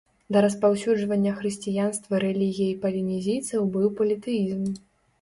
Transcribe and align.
Да 0.35 0.41
распаўсюджвання 0.45 1.33
хрысціянства 1.41 2.23
рэлігіяй 2.25 2.75
палінезійцаў 2.89 3.71
быў 3.79 3.97
політэізм. 4.05 4.71